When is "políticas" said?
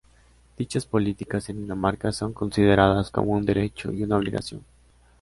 0.87-1.47